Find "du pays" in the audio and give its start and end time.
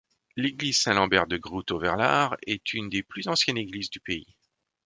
3.91-4.35